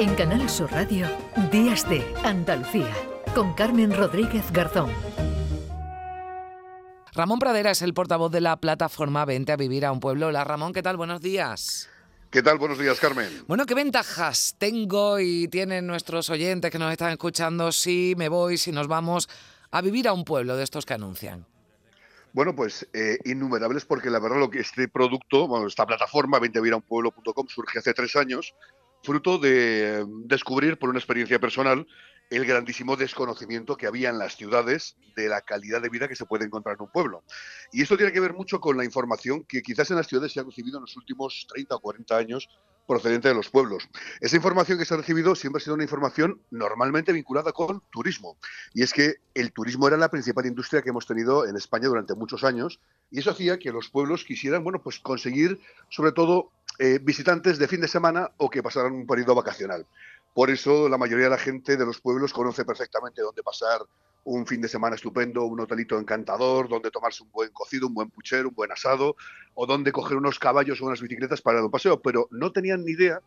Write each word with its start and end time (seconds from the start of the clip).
En 0.00 0.14
Canal 0.14 0.48
Sur 0.48 0.72
Radio, 0.72 1.06
Días 1.52 1.86
de 1.86 2.02
Andalucía, 2.24 2.90
con 3.34 3.52
Carmen 3.52 3.94
Rodríguez 3.94 4.50
Garzón. 4.50 4.90
Ramón 7.12 7.38
Pradera 7.38 7.72
es 7.72 7.82
el 7.82 7.92
portavoz 7.92 8.32
de 8.32 8.40
la 8.40 8.56
plataforma 8.56 9.26
Vente 9.26 9.52
a 9.52 9.56
Vivir 9.56 9.84
a 9.84 9.92
un 9.92 10.00
Pueblo. 10.00 10.28
Hola 10.28 10.42
Ramón, 10.42 10.72
¿qué 10.72 10.82
tal? 10.82 10.96
Buenos 10.96 11.20
días. 11.20 11.90
¿Qué 12.30 12.42
tal? 12.42 12.56
Buenos 12.56 12.78
días, 12.78 12.98
Carmen. 12.98 13.28
Bueno, 13.46 13.66
¿qué 13.66 13.74
ventajas 13.74 14.54
tengo 14.56 15.20
y 15.20 15.48
tienen 15.48 15.86
nuestros 15.86 16.30
oyentes 16.30 16.70
que 16.70 16.78
nos 16.78 16.92
están 16.92 17.10
escuchando 17.10 17.70
si 17.70 18.14
me 18.16 18.30
voy, 18.30 18.56
si 18.56 18.72
nos 18.72 18.88
vamos 18.88 19.28
a 19.70 19.82
vivir 19.82 20.08
a 20.08 20.14
un 20.14 20.24
pueblo 20.24 20.56
de 20.56 20.64
estos 20.64 20.86
que 20.86 20.94
anuncian? 20.94 21.44
Bueno, 22.32 22.56
pues 22.56 22.88
eh, 22.94 23.18
innumerables 23.26 23.84
porque 23.84 24.08
la 24.08 24.18
verdad 24.18 24.38
lo 24.38 24.48
que 24.48 24.60
este 24.60 24.88
producto, 24.88 25.46
bueno, 25.46 25.66
esta 25.66 25.84
plataforma, 25.84 26.38
venteaviviraunpueblo.com, 26.38 27.48
surge 27.48 27.80
hace 27.80 27.92
tres 27.92 28.16
años, 28.16 28.54
fruto 29.02 29.38
de 29.38 30.04
descubrir 30.24 30.78
por 30.78 30.90
una 30.90 30.98
experiencia 30.98 31.38
personal 31.38 31.86
el 32.30 32.46
grandísimo 32.46 32.96
desconocimiento 32.96 33.76
que 33.76 33.88
había 33.88 34.08
en 34.08 34.18
las 34.18 34.36
ciudades 34.36 34.96
de 35.16 35.28
la 35.28 35.40
calidad 35.40 35.82
de 35.82 35.88
vida 35.88 36.06
que 36.06 36.14
se 36.14 36.26
puede 36.26 36.44
encontrar 36.44 36.76
en 36.76 36.82
un 36.82 36.90
pueblo. 36.90 37.24
Y 37.72 37.82
esto 37.82 37.96
tiene 37.96 38.12
que 38.12 38.20
ver 38.20 38.34
mucho 38.34 38.60
con 38.60 38.76
la 38.76 38.84
información 38.84 39.44
que 39.44 39.62
quizás 39.62 39.90
en 39.90 39.96
las 39.96 40.06
ciudades 40.06 40.32
se 40.32 40.40
ha 40.40 40.44
recibido 40.44 40.78
en 40.78 40.82
los 40.82 40.96
últimos 40.96 41.46
30 41.48 41.74
o 41.74 41.80
40 41.80 42.16
años 42.16 42.48
procedente 42.86 43.28
de 43.28 43.34
los 43.34 43.50
pueblos. 43.50 43.88
Esa 44.20 44.36
información 44.36 44.76
que 44.76 44.84
se 44.84 44.94
ha 44.94 44.96
recibido 44.96 45.36
siempre 45.36 45.58
ha 45.58 45.62
sido 45.62 45.74
una 45.74 45.84
información 45.84 46.40
normalmente 46.50 47.12
vinculada 47.12 47.52
con 47.52 47.82
turismo. 47.90 48.36
Y 48.74 48.82
es 48.82 48.92
que 48.92 49.14
el 49.34 49.52
turismo 49.52 49.86
era 49.86 49.96
la 49.96 50.10
principal 50.10 50.46
industria 50.46 50.82
que 50.82 50.90
hemos 50.90 51.06
tenido 51.06 51.46
en 51.46 51.56
España 51.56 51.86
durante 51.86 52.14
muchos 52.14 52.42
años 52.42 52.80
y 53.10 53.20
eso 53.20 53.30
hacía 53.30 53.58
que 53.58 53.70
los 53.70 53.90
pueblos 53.90 54.24
quisieran, 54.24 54.64
bueno, 54.64 54.82
pues 54.82 54.98
conseguir 54.98 55.60
sobre 55.88 56.12
todo 56.12 56.50
eh, 56.78 56.98
visitantes 57.02 57.58
de 57.58 57.68
fin 57.68 57.80
de 57.80 57.88
semana 57.88 58.30
o 58.36 58.48
que 58.48 58.62
pasaran 58.62 58.92
un 58.92 59.06
periodo 59.06 59.34
vacacional. 59.34 59.86
Por 60.32 60.50
eso 60.50 60.88
la 60.88 60.98
mayoría 60.98 61.24
de 61.24 61.30
la 61.30 61.38
gente 61.38 61.76
de 61.76 61.84
los 61.84 62.00
pueblos 62.00 62.32
conoce 62.32 62.64
perfectamente 62.64 63.22
dónde 63.22 63.42
pasar 63.42 63.80
un 64.24 64.46
fin 64.46 64.60
de 64.60 64.68
semana 64.68 64.96
estupendo, 64.96 65.44
un 65.44 65.60
hotelito 65.60 65.98
encantador, 65.98 66.68
donde 66.68 66.90
tomarse 66.90 67.22
un 67.22 67.30
buen 67.32 67.50
cocido, 67.50 67.86
un 67.86 67.94
buen 67.94 68.10
puchero, 68.10 68.48
un 68.48 68.54
buen 68.54 68.70
asado, 68.70 69.16
o 69.54 69.66
donde 69.66 69.92
coger 69.92 70.16
unos 70.16 70.38
caballos 70.38 70.80
o 70.80 70.86
unas 70.86 71.00
bicicletas 71.00 71.40
para 71.40 71.64
un 71.64 71.70
paseo, 71.70 72.00
pero 72.00 72.28
no 72.30 72.52
tenían 72.52 72.84
ni 72.84 72.92
idea, 72.92 73.20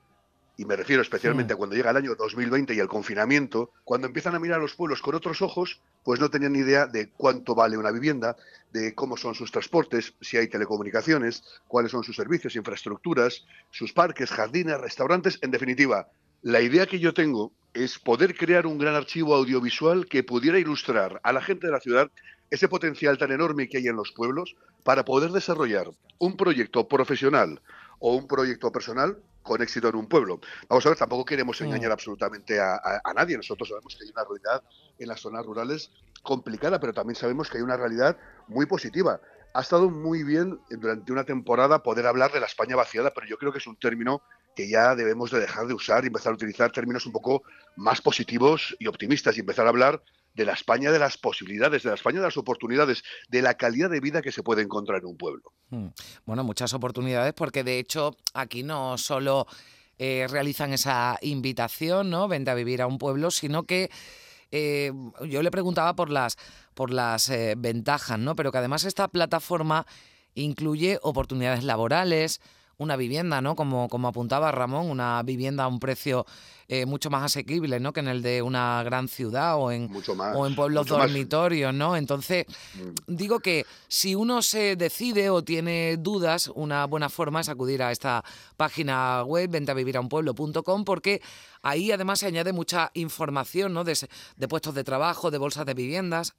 y 0.55 0.65
me 0.65 0.75
refiero 0.75 1.01
especialmente 1.01 1.53
a 1.53 1.55
cuando 1.55 1.75
llega 1.75 1.91
el 1.91 1.97
año 1.97 2.15
2020 2.15 2.75
y 2.75 2.79
el 2.79 2.87
confinamiento, 2.87 3.71
cuando 3.83 4.07
empiezan 4.07 4.35
a 4.35 4.39
mirar 4.39 4.59
los 4.59 4.75
pueblos 4.75 5.01
con 5.01 5.15
otros 5.15 5.41
ojos, 5.41 5.81
pues 6.03 6.19
no 6.19 6.29
tenían 6.29 6.53
ni 6.53 6.59
idea 6.59 6.85
de 6.85 7.09
cuánto 7.09 7.55
vale 7.55 7.77
una 7.77 7.91
vivienda, 7.91 8.35
de 8.71 8.93
cómo 8.93 9.17
son 9.17 9.33
sus 9.33 9.51
transportes, 9.51 10.13
si 10.21 10.37
hay 10.37 10.47
telecomunicaciones, 10.47 11.43
cuáles 11.67 11.91
son 11.91 12.03
sus 12.03 12.15
servicios, 12.15 12.55
infraestructuras, 12.55 13.45
sus 13.71 13.93
parques, 13.93 14.29
jardines, 14.29 14.79
restaurantes, 14.79 15.39
en 15.41 15.49
definitiva, 15.49 16.07
la 16.43 16.61
idea 16.61 16.85
que 16.85 16.99
yo 16.99 17.13
tengo 17.13 17.51
es 17.73 17.97
poder 17.97 18.35
crear 18.35 18.67
un 18.67 18.77
gran 18.77 18.95
archivo 18.95 19.33
audiovisual 19.33 20.05
que 20.05 20.23
pudiera 20.23 20.59
ilustrar 20.59 21.19
a 21.23 21.33
la 21.33 21.41
gente 21.41 21.67
de 21.67 21.73
la 21.73 21.79
ciudad 21.79 22.11
ese 22.51 22.67
potencial 22.67 23.17
tan 23.17 23.31
enorme 23.31 23.67
que 23.67 23.77
hay 23.77 23.88
en 23.88 23.95
los 23.95 24.11
pueblos 24.11 24.55
para 24.83 25.05
poder 25.05 25.31
desarrollar 25.31 25.89
un 26.19 26.38
proyecto 26.38 26.88
profesional 26.88 27.61
o 27.97 28.15
un 28.15 28.27
proyecto 28.27 28.71
personal 28.71 29.17
con 29.44 29.61
éxito 29.61 29.89
en 29.89 29.95
un 29.95 30.08
pueblo. 30.08 30.39
Vamos 30.67 30.86
a 30.86 30.89
ver, 30.89 30.97
tampoco 30.97 31.25
queremos 31.25 31.59
mm. 31.59 31.66
engañar 31.66 31.91
absolutamente 31.91 32.59
a, 32.59 32.80
a, 33.03 33.13
nadie. 33.13 33.38
Nosotros 33.38 33.69
sabemos 33.69 33.95
que 33.95 34.05
hay 34.05 34.11
una 34.11 34.23
realidad 34.23 34.63
en 34.97 35.08
las 35.08 35.19
zonas 35.19 35.45
rurales 35.45 35.91
complicada, 36.23 36.80
pero 36.80 36.94
también 36.94 37.16
sabemos 37.16 37.50
que 37.50 37.58
hay 37.58 37.63
una 37.63 37.77
realidad 37.77 38.17
muy 38.47 38.66
positiva. 38.66 39.19
Ha 39.53 39.61
estado 39.61 39.89
muy 39.89 40.23
bien 40.23 40.59
durante 40.69 41.11
una 41.11 41.25
temporada 41.25 41.83
poder 41.83 42.08
hablar 42.08 42.31
de 42.31 42.39
la 42.39 42.47
España 42.47 42.75
vaciada, 42.75 43.13
pero 43.13 43.27
yo 43.27 43.38
creo 43.38 43.52
que 43.52 43.59
es 43.59 43.67
un 43.67 43.75
término 43.75 44.23
que 44.55 44.69
ya 44.69 44.95
debemos 44.95 45.31
de 45.31 45.39
dejar 45.39 45.67
de 45.67 45.73
usar 45.73 46.03
y 46.03 46.07
empezar 46.07 46.31
a 46.31 46.35
utilizar 46.35 46.72
términos 46.72 47.05
un 47.05 47.11
poco 47.11 47.44
más 47.75 48.02
positivos 48.02 48.75
y 48.80 48.88
optimistas 48.88 49.38
y 49.38 49.41
empezar 49.41 49.66
a 49.66 49.69
hablar 49.69 50.02
de 50.33 50.45
la 50.45 50.53
España 50.53 50.91
de 50.91 50.99
las 50.99 51.17
posibilidades, 51.17 51.83
de 51.83 51.89
la 51.89 51.95
España 51.95 52.19
de 52.19 52.25
las 52.25 52.38
oportunidades, 52.38 53.03
de 53.29 53.41
la 53.41 53.55
calidad 53.55 53.89
de 53.89 53.99
vida 53.99 54.21
que 54.21 54.31
se 54.31 54.44
puede 54.44 54.61
encontrar 54.61 54.99
en 54.99 55.05
un 55.05 55.17
pueblo. 55.17 55.53
Hmm. 55.69 55.88
Bueno, 56.25 56.44
muchas 56.44 56.73
oportunidades 56.73 57.33
porque 57.33 57.63
de 57.63 57.79
hecho 57.79 58.16
aquí 58.33 58.63
no 58.63 58.97
solo 58.97 59.47
eh, 59.99 60.27
realizan 60.29 60.73
esa 60.73 61.17
invitación, 61.22 62.09
¿no? 62.09 62.27
Vente 62.27 62.51
a 62.51 62.55
vivir 62.55 62.81
a 62.81 62.88
un 62.88 62.97
pueblo, 62.97 63.29
sino 63.31 63.63
que 63.63 63.91
eh, 64.51 64.91
yo 65.27 65.41
le 65.41 65.51
preguntaba 65.51 65.95
por 65.95 66.09
las, 66.09 66.38
por 66.73 66.91
las 66.91 67.29
eh, 67.29 67.55
ventajas, 67.57 68.19
¿no? 68.19 68.35
Pero 68.35 68.51
que 68.51 68.57
además 68.57 68.85
esta 68.85 69.07
plataforma 69.07 69.85
incluye 70.35 70.99
oportunidades 71.01 71.63
laborales, 71.63 72.41
una 72.78 72.95
vivienda, 72.95 73.41
¿no? 73.41 73.56
Como, 73.56 73.88
como 73.89 74.07
apuntaba 74.07 74.51
Ramón, 74.51 74.89
una 74.89 75.22
vivienda 75.23 75.63
a 75.63 75.67
un 75.67 75.79
precio 75.79 76.25
eh, 76.67 76.85
mucho 76.85 77.09
más 77.09 77.23
asequible, 77.23 77.79
¿no? 77.79 77.94
Que 77.94 78.00
en 78.00 78.07
el 78.07 78.22
de 78.22 78.41
una 78.41 78.81
gran 78.84 79.07
ciudad 79.07 79.57
o 79.57 79.72
en, 79.72 79.89
o 80.35 80.47
en 80.47 80.56
pueblos 80.56 80.88
dormitorios, 80.88 81.73
¿no? 81.73 81.95
Entonces, 81.95 82.45
mm. 82.75 83.16
digo 83.16 83.39
que 83.39 83.66
si 83.88 84.16
uno 84.16 84.41
se 84.41 84.75
decide 84.75 85.29
o 85.29 85.44
tiene 85.44 85.97
dudas, 85.97 86.51
una 86.56 86.85
buena 86.85 87.09
forma 87.09 87.41
es 87.41 87.50
acudir 87.50 87.84
a 87.84 87.91
esta 87.91 88.23
página 88.57 89.23
web, 89.23 89.50
ventavivirAunpueblo.com, 89.50 90.85
porque 90.85 91.22
ahí 91.61 91.91
además 91.91 92.19
se 92.19 92.28
añade 92.28 92.53
mucha 92.53 92.91
información, 92.94 93.73
¿no? 93.73 93.84
De, 93.84 93.97
de 94.35 94.47
puestos 94.47 94.73
de 94.73 94.84
trabajo, 94.84 95.31
de 95.31 95.38
bolsas 95.38 95.66
de 95.66 95.73
viviendas. 95.73 96.34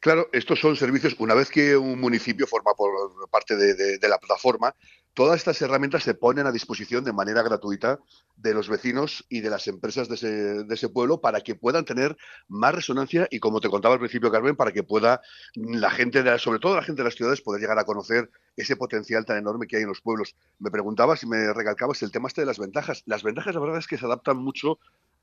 Claro, 0.00 0.28
estos 0.32 0.60
son 0.60 0.76
servicios, 0.76 1.16
una 1.18 1.34
vez 1.34 1.50
que 1.50 1.76
un 1.76 2.00
municipio 2.00 2.46
forma 2.46 2.74
por 2.74 2.90
parte 3.30 3.56
de, 3.56 4.08
la 4.08 4.18
plataforma, 4.18 4.74
todas 5.14 5.36
estas 5.36 5.60
herramientas 5.62 6.02
se 6.02 6.14
ponen 6.14 6.46
a 6.46 6.52
disposición 6.52 7.04
de 7.04 7.12
manera 7.12 7.42
gratuita 7.42 8.00
de 8.36 8.52
los 8.52 8.68
vecinos 8.68 9.24
y 9.28 9.40
de 9.40 9.50
las 9.50 9.68
empresas 9.68 10.08
de 10.08 10.16
ese, 10.16 10.28
de 10.64 10.74
ese, 10.74 10.88
pueblo 10.88 11.20
para 11.20 11.40
que 11.40 11.54
puedan 11.54 11.84
tener 11.84 12.16
más 12.48 12.74
resonancia 12.74 13.28
y, 13.30 13.38
como 13.38 13.60
te 13.60 13.68
contaba 13.68 13.94
al 13.94 14.00
principio, 14.00 14.30
Carmen, 14.30 14.56
para 14.56 14.72
que 14.72 14.82
pueda 14.82 15.20
la 15.54 15.90
gente, 15.90 16.22
de, 16.22 16.38
sobre 16.38 16.58
todo 16.58 16.74
la 16.74 16.82
gente 16.82 17.02
de 17.02 17.08
las 17.08 17.14
ciudades, 17.14 17.40
poder 17.40 17.60
llegar 17.60 17.78
a 17.78 17.84
conocer 17.84 18.30
ese 18.56 18.76
potencial 18.76 19.24
tan 19.24 19.38
enorme 19.38 19.66
que 19.66 19.76
hay 19.76 19.82
en 19.82 19.88
los 19.88 20.00
pueblos. 20.00 20.36
Me 20.58 20.70
preguntabas 20.70 21.22
y 21.22 21.26
me 21.26 21.52
recalcabas 21.52 22.02
el 22.02 22.10
tema 22.10 22.28
este 22.28 22.42
de 22.42 22.46
las 22.46 22.58
ventajas. 22.58 23.02
Las 23.06 23.22
ventajas, 23.22 23.54
la 23.54 23.60
verdad, 23.60 23.78
es 23.78 23.86
que 23.86 23.98
se 23.98 24.06
adaptan 24.06 24.36
mucho 24.36 24.78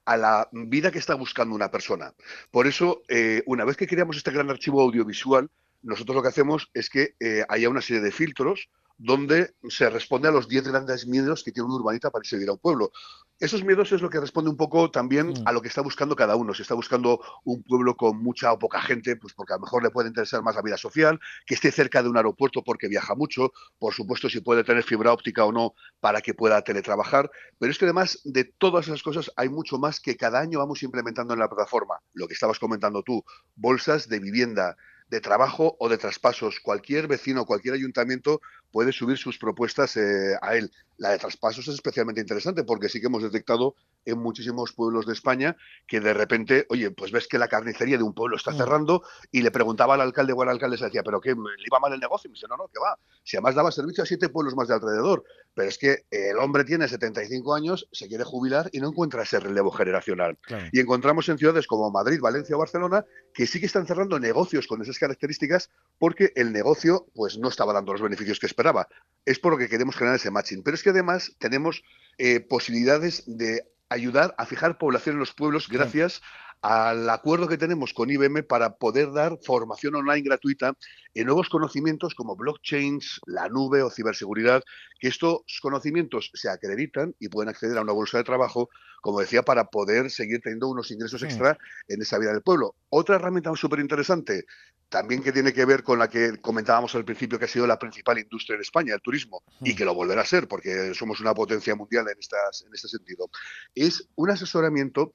a 0.06 0.18
la 0.18 0.50
vida 0.52 0.92
que 0.92 1.00
está 1.00 1.16
buscando 1.16 1.56
una 1.56 1.72
persona. 1.72 2.14
Por 2.50 2.68
eso, 2.68 3.02
eh, 3.08 3.44
una 3.46 3.66
vez 3.66 3.78
que 3.78 3.88
creamos 3.88 4.18
este 4.18 4.32
gran 4.32 4.50
archivo 4.50 4.82
audiovisual, 4.82 5.50
nosotros 5.82 6.16
lo 6.16 6.22
que 6.22 6.30
hacemos 6.30 6.70
es 6.74 6.90
que 6.90 7.16
eh, 7.20 7.44
haya 7.50 7.70
una 7.70 7.82
serie 7.82 8.02
de 8.02 8.12
filtros 8.12 8.70
donde 9.04 9.56
se 9.68 9.90
responde 9.90 10.28
a 10.28 10.32
los 10.32 10.48
10 10.48 10.68
grandes 10.68 11.08
miedos 11.08 11.44
que 11.44 11.52
tiene 11.52 11.68
un 11.68 11.74
urbanita 11.74 12.12
para 12.12 12.22
a 12.22 12.36
vivir 12.36 12.50
a 12.50 12.54
un 12.54 12.60
pueblo. 12.60 12.92
Esos 13.40 13.64
miedos 13.64 13.92
es 13.92 14.04
lo 14.04 14.12
que 14.12 14.20
responde 14.20 14.52
un 14.52 14.58
poco 14.58 14.92
también 14.92 15.30
mm. 15.30 15.48
a 15.48 15.52
lo 15.52 15.60
que 15.64 15.70
está 15.70 15.82
buscando 15.82 16.16
cada 16.16 16.36
uno. 16.36 16.54
Si 16.54 16.62
está 16.62 16.76
buscando 16.76 17.20
un 17.44 17.64
pueblo 17.64 17.96
con 17.96 18.22
mucha 18.22 18.54
o 18.54 18.60
poca 18.60 18.80
gente, 18.80 19.16
pues 19.16 19.34
porque 19.34 19.54
a 19.54 19.56
lo 19.56 19.64
mejor 19.64 19.82
le 19.82 19.90
puede 19.90 20.10
interesar 20.10 20.44
más 20.44 20.56
la 20.56 20.62
vida 20.62 20.78
social, 20.78 21.20
que 21.48 21.56
esté 21.56 21.72
cerca 21.72 22.04
de 22.04 22.10
un 22.10 22.18
aeropuerto 22.18 22.64
porque 22.64 22.88
viaja 22.88 23.16
mucho, 23.16 23.52
por 23.80 23.96
supuesto 23.96 24.30
si 24.30 24.42
puede 24.42 24.64
tener 24.64 24.84
fibra 24.84 25.12
óptica 25.12 25.46
o 25.46 25.52
no 25.52 25.74
para 26.00 26.22
que 26.22 26.36
pueda 26.36 26.62
teletrabajar, 26.62 27.32
pero 27.58 27.72
es 27.72 27.80
que 27.80 27.86
además 27.86 28.20
de 28.24 28.44
todas 28.44 28.88
esas 28.88 29.02
cosas 29.02 29.32
hay 29.36 29.50
mucho 29.50 29.80
más 29.80 30.00
que 30.00 30.16
cada 30.16 30.40
año 30.40 30.60
vamos 30.60 30.84
implementando 30.84 31.34
en 31.34 31.40
la 31.40 31.50
plataforma. 31.50 31.96
Lo 32.14 32.28
que 32.28 32.36
estabas 32.36 32.60
comentando 32.60 33.02
tú, 33.02 33.24
bolsas 33.56 34.08
de 34.08 34.20
vivienda, 34.20 34.78
de 35.12 35.20
trabajo 35.20 35.76
o 35.78 35.90
de 35.90 35.98
traspasos. 35.98 36.62
Cualquier 36.62 37.08
vecino, 37.08 37.46
cualquier 37.46 37.76
ayuntamiento 37.76 38.42
puede 38.72 38.94
subir 38.94 39.18
sus 39.18 39.38
propuestas 39.38 39.98
eh, 39.98 40.36
a 40.42 40.56
él. 40.56 40.72
La 40.98 41.10
de 41.10 41.20
traspasos 41.20 41.68
es 41.68 41.76
especialmente 41.76 42.22
interesante 42.22 42.64
porque 42.64 42.88
sí 42.88 43.02
que 43.02 43.08
hemos 43.08 43.22
detectado 43.22 43.76
en 44.06 44.20
muchísimos 44.20 44.74
pueblos 44.74 45.06
de 45.06 45.14
España 45.14 45.56
que 45.88 46.00
de 46.00 46.14
repente, 46.14 46.66
oye, 46.70 46.92
pues 46.92 47.12
ves 47.12 47.28
que 47.28 47.38
la 47.38 47.48
carnicería 47.48 47.98
de 47.98 48.04
un 48.04 48.14
pueblo 48.14 48.38
está 48.38 48.52
mm. 48.52 48.58
cerrando 48.58 49.04
y 49.32 49.42
le 49.42 49.52
preguntaba 49.52 49.96
al 49.96 50.02
alcalde 50.02 50.34
o 50.34 50.42
al 50.42 50.50
alcalde, 50.50 50.78
se 50.78 50.86
decía, 50.86 51.04
¿pero 51.04 51.22
qué? 51.22 51.30
¿Le 51.30 51.66
iba 51.66 51.80
mal 51.80 51.94
el 51.94 52.00
negocio? 52.00 52.28
Y 52.28 52.32
me 52.32 52.36
dice, 52.36 52.48
no, 52.50 52.58
no, 52.58 52.68
que 52.68 52.80
va. 52.80 52.98
Si 53.24 53.38
además 53.38 53.56
daba 53.56 53.72
servicio 53.72 54.04
a 54.04 54.08
siete 54.08 54.30
pueblos 54.30 54.56
más 54.56 54.68
de 54.68 54.76
alrededor. 54.76 55.24
Pero 55.54 55.68
es 55.68 55.78
que 55.78 56.06
el 56.10 56.38
hombre 56.38 56.64
tiene 56.64 56.88
75 56.88 57.54
años, 57.54 57.88
se 57.92 58.08
quiere 58.08 58.24
jubilar 58.24 58.70
y 58.72 58.80
no 58.80 58.88
encuentra 58.88 59.24
ese 59.24 59.40
relevo 59.40 59.70
generacional. 59.72 60.38
Y 60.72 60.80
encontramos 60.80 61.28
en 61.28 61.38
ciudades 61.38 61.68
como 61.68 61.92
Madrid, 61.92 62.22
Valencia 62.22 62.56
o 62.56 62.60
Barcelona 62.60 63.06
que 63.34 63.48
sí 63.48 63.60
que 63.60 63.66
están 63.66 63.86
cerrando 63.86 64.20
negocios 64.20 64.68
con 64.68 64.82
esas 64.82 64.98
características 64.98 65.70
porque 66.00 66.32
el 66.36 66.54
negocio 66.54 67.08
pues 67.14 67.38
no 67.38 67.50
estaba 67.50 67.74
dando 67.74 67.92
los 67.92 68.02
beneficios 68.02 68.40
que 68.40 68.46
esperaba. 68.46 68.88
Es 69.26 69.40
por 69.40 69.54
lo 69.54 69.58
que 69.58 69.68
queremos 69.68 69.96
generar 69.96 70.16
ese 70.16 70.32
matching. 70.32 70.64
Pero 70.64 70.76
es 70.76 70.84
que 70.84 70.92
además 70.92 71.36
tenemos 71.38 71.84
eh, 72.18 72.40
posibilidades 72.40 73.24
de 73.26 73.71
ayudar 73.92 74.34
a 74.38 74.46
fijar 74.46 74.78
población 74.78 75.16
en 75.16 75.20
los 75.20 75.34
pueblos 75.34 75.68
gracias 75.70 76.22
al 76.62 77.10
acuerdo 77.10 77.48
que 77.48 77.58
tenemos 77.58 77.94
con 77.94 78.10
IBM 78.10 78.44
para 78.44 78.76
poder 78.76 79.12
dar 79.12 79.38
formación 79.42 79.96
online 79.96 80.22
gratuita 80.22 80.74
en 81.16 81.26
nuevos 81.26 81.50
conocimientos 81.50 82.14
como 82.14 82.36
blockchains, 82.36 83.20
la 83.26 83.50
nube 83.50 83.82
o 83.82 83.90
ciberseguridad, 83.90 84.64
que 85.00 85.08
estos 85.08 85.42
conocimientos 85.62 86.30
se 86.34 86.50
acreditan 86.50 87.16
y 87.20 87.30
pueden 87.30 87.50
acceder 87.50 87.78
a 87.78 87.82
una 87.82 87.94
bolsa 87.94 88.20
de 88.20 88.24
trabajo, 88.24 88.70
como 89.02 89.20
decía, 89.20 89.42
para 89.42 89.66
poder 89.66 90.12
seguir 90.12 90.42
teniendo 90.42 90.70
unos 90.70 90.92
ingresos 90.92 91.24
extra 91.24 91.58
en 91.88 92.02
esa 92.02 92.20
vida 92.20 92.32
del 92.32 92.44
pueblo. 92.44 92.76
Otra 92.90 93.16
herramienta 93.16 93.54
súper 93.56 93.80
interesante, 93.80 94.46
también 94.88 95.24
que 95.24 95.32
tiene 95.32 95.54
que 95.54 95.66
ver 95.66 95.84
con 95.84 95.98
la 95.98 96.10
que 96.10 96.38
comentábamos 96.42 96.94
al 96.94 97.06
principio, 97.06 97.40
que 97.40 97.46
ha 97.46 97.48
sido 97.48 97.66
la 97.66 97.80
principal 97.80 98.20
industria 98.20 98.56
en 98.56 98.62
España, 98.62 98.94
el 98.94 99.02
turismo, 99.02 99.42
y 99.62 99.74
que 99.74 99.86
lo 99.86 99.96
volverá 99.96 100.22
a 100.22 100.26
ser, 100.26 100.48
porque 100.48 100.94
somos 100.94 101.22
una 101.22 101.34
potencia 101.34 101.74
mundial 101.76 102.08
en, 102.10 102.20
estas, 102.20 102.66
en 102.68 102.74
este 102.74 102.90
sentido, 102.90 103.30
es 103.74 104.08
un 104.16 104.30
asesoramiento 104.30 105.12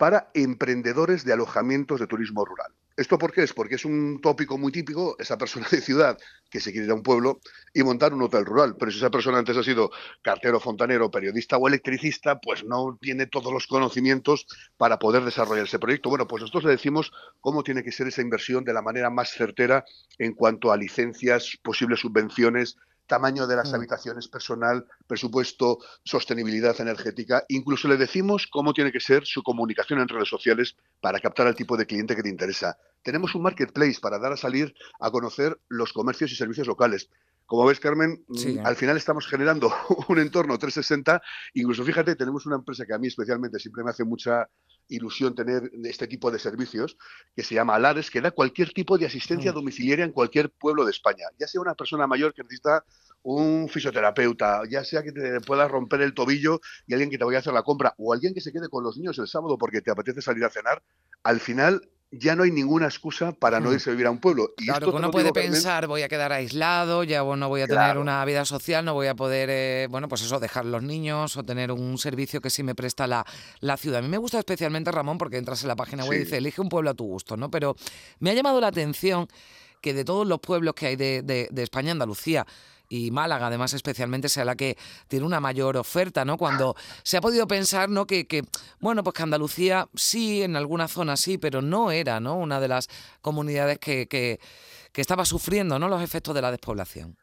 para 0.00 0.30
emprendedores 0.32 1.26
de 1.26 1.34
alojamientos 1.34 2.00
de 2.00 2.06
turismo 2.06 2.42
rural. 2.42 2.72
¿Esto 2.96 3.18
por 3.18 3.32
qué 3.32 3.42
es? 3.42 3.52
Porque 3.52 3.74
es 3.74 3.84
un 3.84 4.18
tópico 4.22 4.56
muy 4.56 4.72
típico, 4.72 5.14
esa 5.18 5.36
persona 5.36 5.68
de 5.70 5.82
ciudad 5.82 6.16
que 6.50 6.58
se 6.58 6.72
quiere 6.72 6.86
ir 6.86 6.90
a 6.90 6.94
un 6.94 7.02
pueblo 7.02 7.38
y 7.74 7.82
montar 7.82 8.14
un 8.14 8.22
hotel 8.22 8.46
rural. 8.46 8.76
Pero 8.78 8.90
si 8.90 8.96
esa 8.96 9.10
persona 9.10 9.36
antes 9.36 9.58
ha 9.58 9.62
sido 9.62 9.90
cartero, 10.22 10.58
fontanero, 10.58 11.10
periodista 11.10 11.58
o 11.58 11.68
electricista, 11.68 12.40
pues 12.40 12.64
no 12.64 12.96
tiene 12.98 13.26
todos 13.26 13.52
los 13.52 13.66
conocimientos 13.66 14.46
para 14.78 14.98
poder 14.98 15.22
desarrollar 15.22 15.66
ese 15.66 15.78
proyecto. 15.78 16.08
Bueno, 16.08 16.26
pues 16.26 16.40
nosotros 16.40 16.64
le 16.64 16.70
decimos 16.70 17.12
cómo 17.40 17.62
tiene 17.62 17.82
que 17.82 17.92
ser 17.92 18.06
esa 18.06 18.22
inversión 18.22 18.64
de 18.64 18.72
la 18.72 18.80
manera 18.80 19.10
más 19.10 19.28
certera 19.28 19.84
en 20.16 20.32
cuanto 20.32 20.72
a 20.72 20.78
licencias, 20.78 21.58
posibles 21.62 22.00
subvenciones, 22.00 22.78
tamaño 23.10 23.48
de 23.48 23.56
las 23.56 23.72
mm. 23.72 23.74
habitaciones 23.74 24.28
personal, 24.28 24.86
presupuesto, 25.06 25.78
sostenibilidad 26.04 26.80
energética. 26.80 27.44
Incluso 27.48 27.88
le 27.88 27.96
decimos 27.96 28.46
cómo 28.46 28.72
tiene 28.72 28.92
que 28.92 29.00
ser 29.00 29.26
su 29.26 29.42
comunicación 29.42 29.98
en 29.98 30.08
redes 30.08 30.28
sociales 30.28 30.76
para 31.00 31.18
captar 31.18 31.48
al 31.48 31.56
tipo 31.56 31.76
de 31.76 31.86
cliente 31.86 32.14
que 32.14 32.22
te 32.22 32.28
interesa. 32.28 32.78
Tenemos 33.02 33.34
un 33.34 33.42
marketplace 33.42 33.98
para 34.00 34.20
dar 34.20 34.32
a 34.32 34.36
salir 34.36 34.72
a 35.00 35.10
conocer 35.10 35.58
los 35.68 35.92
comercios 35.92 36.30
y 36.30 36.36
servicios 36.36 36.68
locales. 36.68 37.10
Como 37.46 37.66
ves, 37.66 37.80
Carmen, 37.80 38.24
mm, 38.28 38.64
al 38.64 38.76
final 38.76 38.96
estamos 38.96 39.26
generando 39.26 39.72
un 40.08 40.20
entorno 40.20 40.56
360. 40.56 41.20
Incluso, 41.54 41.84
fíjate, 41.84 42.14
tenemos 42.14 42.46
una 42.46 42.56
empresa 42.56 42.86
que 42.86 42.94
a 42.94 42.98
mí 42.98 43.08
especialmente 43.08 43.58
siempre 43.58 43.82
me 43.82 43.90
hace 43.90 44.04
mucha 44.04 44.48
ilusión 44.90 45.34
tener 45.34 45.70
este 45.84 46.06
tipo 46.06 46.30
de 46.30 46.38
servicios, 46.38 46.98
que 47.34 47.42
se 47.42 47.54
llama 47.54 47.76
Alares, 47.76 48.10
que 48.10 48.20
da 48.20 48.30
cualquier 48.30 48.72
tipo 48.72 48.98
de 48.98 49.06
asistencia 49.06 49.52
mm. 49.52 49.54
domiciliaria 49.54 50.04
en 50.04 50.12
cualquier 50.12 50.50
pueblo 50.50 50.84
de 50.84 50.90
España, 50.90 51.24
ya 51.38 51.46
sea 51.46 51.60
una 51.60 51.74
persona 51.74 52.06
mayor 52.06 52.34
que 52.34 52.42
necesita 52.42 52.84
un 53.22 53.68
fisioterapeuta, 53.68 54.62
ya 54.68 54.84
sea 54.84 55.02
que 55.02 55.12
te 55.12 55.40
pueda 55.40 55.68
romper 55.68 56.00
el 56.02 56.14
tobillo 56.14 56.60
y 56.86 56.94
alguien 56.94 57.10
que 57.10 57.18
te 57.18 57.24
vaya 57.24 57.38
a 57.38 57.40
hacer 57.40 57.52
la 57.52 57.62
compra, 57.62 57.94
o 57.98 58.12
alguien 58.12 58.34
que 58.34 58.40
se 58.40 58.52
quede 58.52 58.68
con 58.68 58.84
los 58.84 58.96
niños 58.96 59.18
el 59.18 59.28
sábado 59.28 59.58
porque 59.58 59.80
te 59.80 59.90
apetece 59.90 60.22
salir 60.22 60.44
a 60.44 60.50
cenar, 60.50 60.82
al 61.22 61.40
final 61.40 61.82
ya 62.12 62.34
no 62.34 62.42
hay 62.42 62.50
ninguna 62.50 62.86
excusa 62.86 63.32
para 63.32 63.60
no 63.60 63.72
irse 63.72 63.90
a 63.90 63.92
vivir 63.92 64.06
a 64.06 64.10
un 64.10 64.18
pueblo. 64.18 64.52
Y 64.58 64.66
claro, 64.66 64.92
uno 64.92 65.10
puede 65.10 65.32
pensar, 65.32 65.86
voy 65.86 66.02
a 66.02 66.08
quedar 66.08 66.32
aislado, 66.32 67.04
ya 67.04 67.22
no 67.22 67.48
voy 67.48 67.60
a 67.60 67.68
tener 67.68 67.98
una 67.98 68.24
vida 68.24 68.44
social, 68.44 68.84
no 68.84 68.94
voy 68.94 69.06
a 69.06 69.14
poder, 69.14 69.48
eh, 69.50 69.86
bueno, 69.90 70.08
pues 70.08 70.22
eso, 70.22 70.40
dejar 70.40 70.64
los 70.64 70.82
niños 70.82 71.36
o 71.36 71.44
tener 71.44 71.70
un 71.70 71.98
servicio 71.98 72.40
que 72.40 72.50
sí 72.50 72.62
me 72.62 72.74
presta 72.74 73.06
la, 73.06 73.24
la 73.60 73.76
ciudad. 73.76 74.00
A 74.00 74.02
mí 74.02 74.08
me 74.08 74.18
gusta 74.18 74.38
especialmente, 74.38 74.90
Ramón, 74.90 75.18
porque 75.18 75.36
entras 75.36 75.62
en 75.62 75.68
la 75.68 75.76
página 75.76 76.04
web 76.04 76.16
y 76.20 76.24
dice, 76.24 76.38
elige 76.38 76.60
un 76.60 76.68
pueblo 76.68 76.90
a 76.90 76.94
tu 76.94 77.04
gusto, 77.04 77.36
¿no? 77.36 77.50
Pero 77.50 77.76
me 78.18 78.30
ha 78.30 78.34
llamado 78.34 78.60
la 78.60 78.68
atención 78.68 79.28
que 79.80 79.94
de 79.94 80.04
todos 80.04 80.26
los 80.26 80.40
pueblos 80.40 80.74
que 80.74 80.88
hay 80.88 80.96
de, 80.96 81.22
de, 81.22 81.48
de 81.50 81.62
España, 81.62 81.92
Andalucía, 81.92 82.44
y 82.90 83.12
Málaga 83.12 83.46
además 83.46 83.72
especialmente 83.72 84.28
sea 84.28 84.44
la 84.44 84.56
que 84.56 84.76
tiene 85.08 85.24
una 85.24 85.40
mayor 85.40 85.76
oferta, 85.76 86.24
¿no? 86.24 86.36
Cuando 86.36 86.74
se 87.04 87.16
ha 87.16 87.20
podido 87.20 87.46
pensar, 87.46 87.88
¿no? 87.88 88.04
Que, 88.06 88.44
bueno, 88.80 89.04
pues 89.04 89.14
que 89.14 89.22
Andalucía 89.22 89.88
sí, 89.94 90.42
en 90.42 90.56
alguna 90.56 90.88
zona 90.88 91.16
sí, 91.16 91.38
pero 91.38 91.62
no 91.62 91.92
era, 91.92 92.18
¿no? 92.18 92.36
Una 92.36 92.60
de 92.60 92.68
las 92.68 92.88
comunidades 93.22 93.78
que, 93.78 94.08
que, 94.08 94.40
que 94.92 95.00
estaba 95.00 95.24
sufriendo, 95.24 95.78
¿no? 95.78 95.88
Los 95.88 96.02
efectos 96.02 96.34
de 96.34 96.42
la 96.42 96.50
despoblación. 96.50 97.16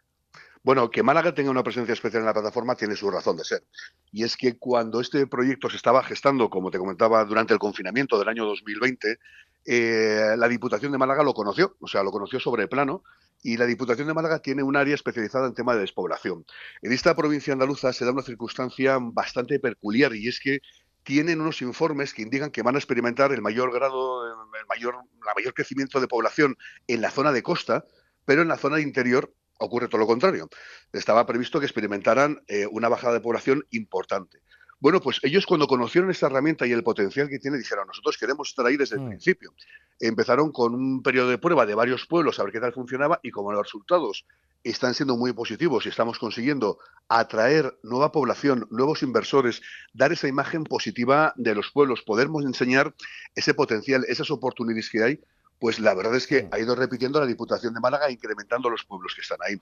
Bueno, 0.63 0.89
que 0.89 1.03
Málaga 1.03 1.33
tenga 1.33 1.51
una 1.51 1.63
presencia 1.63 1.93
especial 1.93 2.21
en 2.21 2.27
la 2.27 2.33
plataforma 2.33 2.75
tiene 2.75 2.95
su 2.95 3.11
razón 3.11 3.35
de 3.35 3.43
ser. 3.43 3.63
Y 4.11 4.23
es 4.23 4.37
que 4.37 4.57
cuando 4.57 5.01
este 5.01 5.27
proyecto 5.27 5.69
se 5.69 5.75
estaba 5.75 6.01
gestando, 6.03 6.49
como 6.49 6.71
te 6.71 6.77
comentaba, 6.77 7.25
durante 7.25 7.53
el 7.53 7.59
confinamiento 7.59 8.17
del 8.17 8.29
año 8.29 8.45
2020, 8.45 9.19
eh, 9.65 10.35
la 10.37 10.47
Diputación 10.47 10.93
de 10.93 10.97
Málaga 10.97 11.23
lo 11.23 11.33
conoció, 11.33 11.75
o 11.81 11.87
sea, 11.87 12.03
lo 12.03 12.11
conoció 12.11 12.39
sobre 12.39 12.69
plano 12.69 13.03
y 13.41 13.57
la 13.57 13.65
Diputación 13.65 14.07
de 14.07 14.13
Málaga 14.13 14.39
tiene 14.39 14.63
un 14.63 14.75
área 14.75 14.95
especializada 14.95 15.47
en 15.47 15.53
tema 15.53 15.73
de 15.75 15.81
despoblación. 15.81 16.45
En 16.81 16.91
esta 16.91 17.15
provincia 17.15 17.53
andaluza 17.53 17.93
se 17.93 18.05
da 18.05 18.11
una 18.11 18.23
circunstancia 18.23 18.97
bastante 19.01 19.59
peculiar 19.59 20.15
y 20.15 20.27
es 20.27 20.39
que 20.39 20.59
tienen 21.03 21.39
unos 21.39 21.61
informes 21.61 22.13
que 22.13 22.21
indican 22.21 22.51
que 22.51 22.63
van 22.63 22.75
a 22.75 22.79
experimentar 22.79 23.31
el 23.31 23.41
mayor 23.41 23.71
grado, 23.73 24.27
el 24.27 24.65
mayor, 24.67 24.95
la 25.25 25.33
mayor 25.35 25.53
crecimiento 25.53 26.01
de 26.01 26.07
población 26.07 26.57
en 26.87 27.01
la 27.01 27.11
zona 27.11 27.31
de 27.31 27.43
costa, 27.43 27.85
pero 28.25 28.41
en 28.41 28.49
la 28.49 28.57
zona 28.57 28.75
de 28.75 28.81
interior 28.81 29.33
ocurre 29.57 29.87
todo 29.87 29.99
lo 29.99 30.07
contrario. 30.07 30.49
Estaba 30.91 31.25
previsto 31.25 31.59
que 31.59 31.65
experimentaran 31.65 32.43
eh, 32.47 32.67
una 32.69 32.89
bajada 32.89 33.13
de 33.13 33.21
población 33.21 33.65
importante. 33.71 34.39
Bueno, 34.79 35.01
pues 35.01 35.19
ellos 35.23 35.45
cuando 35.45 35.67
conocieron 35.67 36.11
esta 36.11 36.27
herramienta 36.27 36.67
y 36.67 36.71
el 36.71 36.83
potencial 36.83 37.29
que 37.29 37.39
tiene, 37.39 37.57
dijeron, 37.57 37.87
nosotros 37.87 38.17
queremos 38.17 38.49
estar 38.49 38.65
ahí 38.65 38.77
desde 38.77 38.95
el 38.95 39.01
mm. 39.01 39.07
principio. 39.07 39.53
Empezaron 39.99 40.51
con 40.51 40.75
un 40.75 41.01
periodo 41.01 41.29
de 41.29 41.39
prueba 41.39 41.65
de 41.65 41.73
varios 41.73 42.05
pueblos 42.05 42.39
a 42.39 42.43
ver 42.43 42.53
qué 42.53 42.59
tal 42.59 42.73
funcionaba 42.73 43.19
y 43.23 43.31
como 43.31 43.51
los 43.51 43.63
resultados 43.63 44.25
están 44.63 44.93
siendo 44.93 45.17
muy 45.17 45.33
positivos 45.33 45.85
y 45.85 45.89
estamos 45.89 46.19
consiguiendo 46.19 46.77
atraer 47.07 47.77
nueva 47.83 48.11
población, 48.11 48.67
nuevos 48.69 49.01
inversores, 49.01 49.61
dar 49.93 50.11
esa 50.11 50.27
imagen 50.27 50.63
positiva 50.63 51.33
de 51.37 51.55
los 51.55 51.71
pueblos, 51.71 52.01
podernos 52.01 52.43
enseñar 52.45 52.93
ese 53.35 53.53
potencial, 53.53 54.05
esas 54.07 54.29
oportunidades 54.29 54.89
que 54.89 55.03
hay, 55.03 55.19
pues 55.59 55.79
la 55.79 55.93
verdad 55.95 56.15
es 56.15 56.27
que 56.27 56.47
ha 56.51 56.59
ido 56.59 56.75
repitiendo 56.75 57.19
la 57.19 57.25
Diputación 57.25 57.73
de 57.73 57.79
Málaga, 57.79 58.11
incrementando 58.11 58.69
los 58.69 58.83
pueblos 58.83 59.13
que 59.15 59.21
están 59.21 59.39
ahí. 59.47 59.59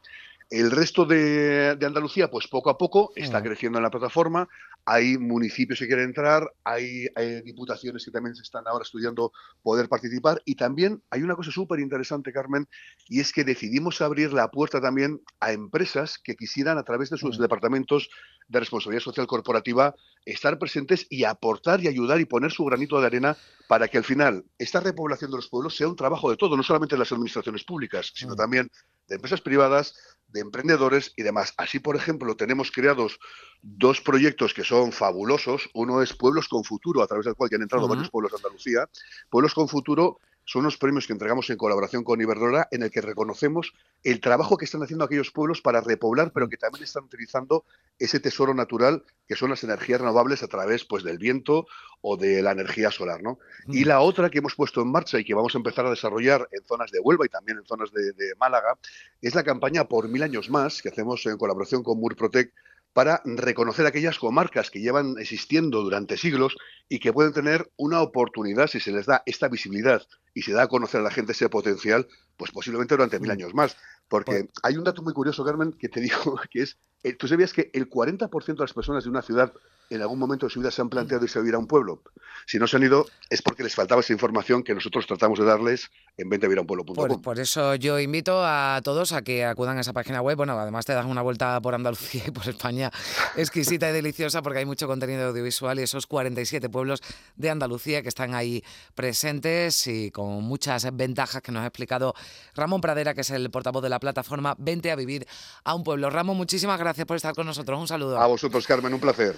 El 0.50 0.70
resto 0.70 1.06
de, 1.06 1.78
Andalucía, 1.82 2.30
pues 2.30 2.48
poco 2.48 2.70
a 2.70 2.78
poco 2.78 3.12
está 3.16 3.42
creciendo 3.42 3.80
en 3.80 3.84
la 3.84 3.90
plataforma. 3.90 4.48
Hay 4.86 5.18
municipios 5.18 5.80
que 5.80 5.88
quieren 5.88 6.06
entrar, 6.06 6.54
hay, 6.64 7.08
diputaciones 7.44 8.06
que 8.06 8.12
también 8.12 8.36
se 8.36 8.44
están 8.44 8.68
ahora 8.68 8.84
estudiando 8.84 9.32
poder 9.64 9.90
participar. 9.90 10.42
Y 10.46 10.56
también 10.56 11.02
hay 11.10 11.24
una 11.24 11.36
cosa 11.36 11.52
súper 11.52 11.80
interesante, 11.80 12.32
Carmen, 12.32 12.68
y 13.08 13.22
es 13.22 13.34
que 13.34 13.44
decidimos 13.44 14.02
abrir 14.02 14.34
la 14.34 14.52
puerta 14.52 14.80
también 14.80 15.22
a 15.40 15.52
empresas 15.52 16.20
que 16.24 16.36
quisieran, 16.36 16.78
a 16.78 16.84
través 16.84 17.10
de 17.10 17.18
sus 17.18 17.40
departamentos 17.40 18.10
de 18.48 18.60
responsabilidad 18.60 19.04
social 19.04 19.26
corporativa, 19.26 19.96
estar 20.26 20.60
presentes 20.60 21.08
y 21.10 21.24
aportar 21.24 21.82
y 21.82 21.88
ayudar 21.88 22.20
y 22.20 22.26
poner 22.26 22.52
su 22.52 22.64
granito 22.66 23.00
de 23.00 23.08
arena 23.08 23.36
para 23.68 23.88
que 23.88 23.98
al 23.98 24.04
final 24.04 24.46
esta 24.60 24.80
repoblación 24.80 25.32
de 25.32 25.38
los 25.38 25.50
pueblos 25.50 25.76
sea 25.76 25.88
un 25.88 25.96
trabajo 25.96 26.30
de 26.30 26.38
todo, 26.38 26.56
no 26.56 26.62
solamente 26.62 26.96
de 26.96 27.00
las 27.00 27.12
administraciones 27.12 27.64
públicas, 27.64 28.12
sino 28.14 28.34
mm. 28.34 28.38
también 28.38 28.72
de 29.08 29.16
empresas 29.16 29.42
privadas, 29.42 29.96
de 30.28 30.42
emprendedores 30.42 31.14
y 31.16 31.24
demás. 31.24 31.54
Así, 31.58 31.80
por 31.80 31.96
ejemplo, 31.96 32.36
tenemos 32.36 32.72
creados 32.72 33.20
dos 33.62 34.02
proyectos 34.02 34.54
que 34.54 34.64
son 34.64 34.92
fabulosos. 34.92 35.70
Uno 35.74 36.02
es 36.02 36.14
Pueblos 36.14 36.48
con 36.48 36.64
Futuro, 36.64 37.02
a 37.02 37.08
través 37.08 37.26
del 37.26 37.36
cual 37.36 37.50
ya 37.50 37.56
han 37.56 37.64
entrado 37.64 37.88
varios 37.88 38.10
pueblos 38.10 38.32
de 38.32 38.38
Andalucía. 38.38 38.90
Pueblos 39.30 39.54
con 39.54 39.68
Futuro 39.68 40.20
son 40.46 40.62
unos 40.62 40.78
premios 40.78 41.08
que 41.08 41.14
entregamos 41.14 41.50
en 41.50 41.58
colaboración 41.58 42.04
con 42.04 42.22
Iberdrola 42.22 42.68
en 42.72 42.84
el 42.84 42.92
que 42.92 43.02
reconocemos 43.02 43.74
el 44.04 44.22
trabajo 44.22 44.58
que 44.58 44.66
están 44.66 44.84
haciendo 44.84 45.04
aquellos 45.04 45.32
pueblos 45.32 45.62
para 45.62 45.82
repoblar, 45.82 46.32
pero 46.32 46.48
que 46.48 46.58
también 46.58 46.84
están 46.84 47.04
utilizando 47.04 47.66
ese 47.98 48.20
tesoro 48.20 48.54
natural 48.54 49.04
que 49.28 49.36
son 49.36 49.50
las 49.50 49.64
energías 49.64 50.02
renovables 50.02 50.44
a 50.44 50.48
través 50.48 50.86
pues 50.86 51.04
del 51.04 51.18
viento 51.18 51.66
o 52.02 52.16
de 52.16 52.44
la 52.44 52.52
energía 52.52 52.92
solar, 52.92 53.24
¿no? 53.24 53.40
Y 53.68 53.84
la 53.84 54.02
otra 54.02 54.30
que 54.30 54.38
hemos 54.38 54.54
puesto 54.54 54.82
en 54.82 54.92
marcha 54.92 55.20
y 55.20 55.26
que 55.26 55.34
vamos 55.34 55.56
a 55.56 55.58
empezar 55.58 55.88
a 55.88 55.90
desarrollar 55.90 56.48
en 56.52 56.64
zonas 56.64 56.92
de 56.92 57.00
Huelva 57.00 57.26
y 57.26 57.30
también 57.30 57.58
en 57.58 57.66
zonas 57.66 57.92
de, 57.92 58.14
de 58.14 58.36
Málaga 58.40 58.78
es 59.22 59.34
la 59.34 59.44
campaña 59.44 59.86
por 59.86 60.08
mil 60.08 60.22
años 60.22 60.50
más 60.52 60.82
que 60.82 60.90
hacemos 60.90 61.26
en 61.26 61.38
colaboración 61.38 61.82
con 61.82 62.00
Murprotec 62.00 62.54
para 62.96 63.22
reconocer 63.26 63.86
aquellas 63.86 64.18
comarcas 64.18 64.72
que 64.72 64.80
llevan 64.80 65.16
existiendo 65.20 65.82
durante 65.84 66.16
siglos 66.16 66.56
y 66.88 67.00
que 67.00 67.12
pueden 67.12 67.34
tener 67.34 67.70
una 67.76 68.02
oportunidad 68.02 68.68
si 68.68 68.80
se 68.80 68.94
les 68.94 69.06
da 69.06 69.22
esta 69.26 69.50
visibilidad 69.50 70.02
y 70.34 70.44
se 70.44 70.54
da 70.54 70.64
a 70.64 70.68
conocer 70.70 71.02
a 71.02 71.04
la 71.04 71.12
gente 71.12 71.34
ese 71.34 71.50
potencial, 71.50 72.08
pues 72.38 72.52
posiblemente 72.52 72.96
durante 72.96 73.20
mil 73.20 73.28
mm. 73.28 73.34
años 73.34 73.54
más. 73.54 73.76
Porque 74.08 74.46
pues 74.46 74.50
hay 74.64 74.78
un 74.78 74.86
dato 74.86 75.04
muy 75.04 75.12
curioso, 75.12 75.44
Carmen, 75.44 75.74
que 75.74 75.90
te 75.90 76.00
digo 76.00 76.40
que 76.50 76.62
es, 76.62 76.78
tú 77.14 77.28
sabías 77.28 77.54
que 77.54 77.70
el 77.74 77.90
40% 77.90 78.46
de 78.46 78.60
las 78.60 78.74
personas 78.74 79.04
de 79.04 79.10
una 79.10 79.22
ciudad 79.22 79.54
en 79.90 80.02
algún 80.02 80.18
momento 80.18 80.48
de 80.48 80.50
su 80.50 80.60
vida 80.60 80.72
se 80.72 80.82
han 80.82 80.90
planteado 80.90 81.24
irse 81.24 81.38
a 81.38 81.42
vivir 81.42 81.56
a 81.56 81.60
un 81.60 81.68
pueblo. 81.68 82.02
Si 82.48 82.58
no 82.58 82.68
se 82.68 82.78
han 82.78 82.84
ido 82.84 83.06
es 83.30 83.42
porque 83.42 83.64
les 83.64 83.76
faltaba 83.76 84.02
esa 84.02 84.14
información 84.14 84.64
que 84.64 84.74
nosotros 84.74 85.06
tratamos 85.08 85.40
de 85.40 85.46
darles 85.46 85.92
en 86.18 86.30
ventevirunpueblo.com. 86.30 86.96
Por, 86.96 87.22
por 87.22 87.40
eso 87.40 87.76
yo 87.76 88.00
invito 88.00 88.42
a 88.44 88.80
todos 88.84 89.14
a 89.14 89.22
que 89.22 89.46
acudan 89.46 89.78
a 89.78 89.82
esa 89.82 89.94
página 89.94 90.22
web. 90.22 90.38
Bueno, 90.38 90.58
además 90.58 90.86
te 90.86 90.94
das 90.94 91.06
una 91.06 91.22
vuelta 91.22 91.60
por 91.62 91.76
Andalucía 91.76 92.24
y 92.28 92.32
por 92.32 92.48
España 92.48 92.92
exquisita 93.36 93.90
y 93.90 93.94
deliciosa 93.94 94.42
porque 94.42 94.60
hay 94.60 94.66
mucho 94.66 94.88
contenido 94.88 95.28
audiovisual 95.28 95.80
y 95.80 95.84
esos 95.84 96.08
47 96.08 96.70
pueblos 96.70 97.02
de 97.36 97.50
Andalucía 97.50 98.02
que 98.02 98.10
están 98.10 98.34
ahí 98.34 98.64
presentes 98.94 99.88
y 99.88 100.12
con 100.12 100.44
muchas 100.44 100.96
ventajas 100.96 101.42
que 101.42 101.52
nos 101.52 101.64
ha 101.64 101.68
explicado 101.68 102.14
Ramón 102.56 102.82
Pradera, 102.82 103.14
que 103.14 103.22
es 103.22 103.30
el 103.32 103.50
portavoz 103.52 103.84
de 103.84 103.90
la 103.90 104.00
plataforma 104.00 104.56
Vente 104.58 104.92
a 104.92 104.96
vivir 104.96 105.28
a 105.64 105.76
un 105.76 105.84
pueblo. 105.84 106.10
Ramón, 106.10 106.38
muchísimas 106.38 106.80
gracias 106.96 107.08
por 107.08 107.18
estar 107.18 107.36
con 107.36 107.46
nosotros. 107.46 107.78
Un 107.78 107.88
saludo. 107.88 108.20
A 108.20 108.26
vosotros, 108.26 108.66
Carmen, 108.66 108.94
un 108.94 109.02
placer. 109.02 109.36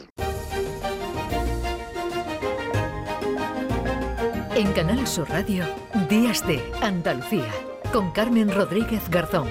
En 4.55 4.71
Canal 4.73 5.07
Sur 5.07 5.27
Radio, 5.29 5.65
Días 6.07 6.45
de 6.45 6.63
Andalucía, 6.81 7.51
con 7.91 8.11
Carmen 8.11 8.53
Rodríguez 8.53 9.09
Garzón. 9.09 9.47